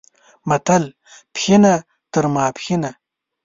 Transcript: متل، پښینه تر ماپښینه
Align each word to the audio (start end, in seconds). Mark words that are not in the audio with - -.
متل، 0.49 0.83
پښینه 1.33 1.73
تر 2.13 2.23
ماپښینه 2.35 2.91